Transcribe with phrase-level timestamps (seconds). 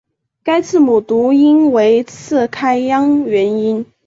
[0.41, 3.85] 该字母读音为次开央元音。